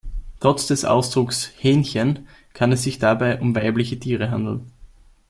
[0.39, 4.71] Trotz des Ausdrucks "Hähnchen" kann es sich dabei auch um weibliche Tiere handeln.